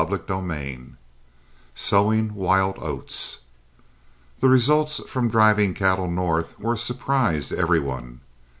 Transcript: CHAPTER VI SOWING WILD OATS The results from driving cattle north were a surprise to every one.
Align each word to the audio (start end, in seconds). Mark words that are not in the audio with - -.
CHAPTER 0.03 0.39
VI 0.41 0.79
SOWING 1.75 2.33
WILD 2.33 2.79
OATS 2.79 3.37
The 4.39 4.49
results 4.49 4.99
from 5.07 5.29
driving 5.29 5.75
cattle 5.75 6.09
north 6.09 6.57
were 6.59 6.73
a 6.73 6.77
surprise 6.79 7.49
to 7.49 7.59
every 7.59 7.79
one. 7.79 8.21